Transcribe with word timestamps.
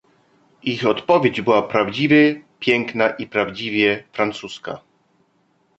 "Ich 0.63 0.85
odpowiedź 0.85 1.41
była 1.41 1.61
prawdziwie 1.61 2.43
piękna 2.59 3.09
i 3.09 3.27
prawdziwie 3.27 4.03
francuska." 4.13 4.81